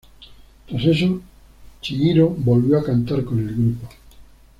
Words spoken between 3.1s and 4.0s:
con el grupo.